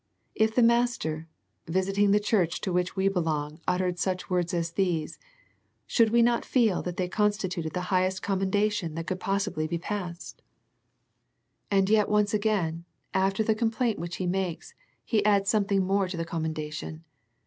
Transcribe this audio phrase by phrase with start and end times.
[0.33, 1.27] If the Master,
[1.67, 5.19] visit ing the church to which we belong uttered such words as these,
[5.85, 10.41] should we not feel that they constituted the highest commendation that could possibly be passed?
[11.69, 14.73] The Ephcsus Letter 39 And yet once again, after the complaint which He makes,
[15.05, 17.03] He adds something more to the commendation.